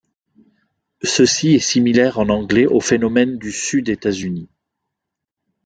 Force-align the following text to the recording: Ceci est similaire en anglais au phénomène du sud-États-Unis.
Ceci 1.03 1.53
est 1.53 1.59
similaire 1.59 2.17
en 2.17 2.29
anglais 2.29 2.65
au 2.65 2.79
phénomène 2.79 3.37
du 3.37 3.51
sud-États-Unis. 3.51 4.49